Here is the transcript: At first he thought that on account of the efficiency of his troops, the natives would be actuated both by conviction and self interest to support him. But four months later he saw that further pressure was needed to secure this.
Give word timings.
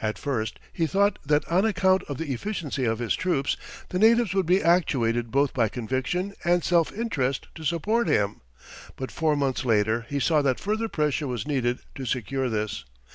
At 0.00 0.16
first 0.16 0.58
he 0.72 0.86
thought 0.86 1.18
that 1.26 1.46
on 1.48 1.66
account 1.66 2.02
of 2.04 2.16
the 2.16 2.32
efficiency 2.32 2.86
of 2.86 2.98
his 2.98 3.14
troops, 3.14 3.58
the 3.90 3.98
natives 3.98 4.32
would 4.32 4.46
be 4.46 4.62
actuated 4.62 5.30
both 5.30 5.52
by 5.52 5.68
conviction 5.68 6.32
and 6.46 6.64
self 6.64 6.90
interest 6.96 7.48
to 7.56 7.62
support 7.62 8.08
him. 8.08 8.40
But 8.96 9.12
four 9.12 9.36
months 9.36 9.66
later 9.66 10.06
he 10.08 10.18
saw 10.18 10.40
that 10.40 10.58
further 10.60 10.88
pressure 10.88 11.26
was 11.26 11.46
needed 11.46 11.80
to 11.96 12.06
secure 12.06 12.48
this. 12.48 12.86